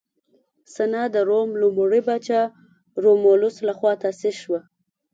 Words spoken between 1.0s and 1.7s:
د روم